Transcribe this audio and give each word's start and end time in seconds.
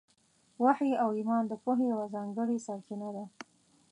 وحي 0.63 0.91
او 1.03 1.09
ایمان 1.17 1.43
د 1.47 1.53
پوهې 1.63 1.85
یوه 1.91 2.05
ځانګړې 2.15 2.57
سرچینه 2.65 3.09
ده. 3.15 3.25